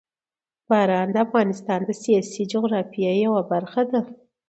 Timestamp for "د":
1.11-1.17, 1.85-1.91